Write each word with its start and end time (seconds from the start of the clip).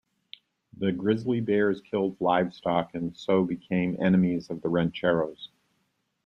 The 0.75 0.91
grizzly 0.91 1.41
bears 1.41 1.79
killed 1.79 2.19
livestock 2.19 2.95
and 2.95 3.15
so 3.15 3.43
became 3.43 4.01
enemies 4.03 4.49
of 4.49 4.63
the 4.63 4.67
rancheros. 4.67 5.49